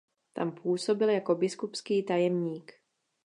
[0.33, 2.71] Tam působil jako biskupský tajemník.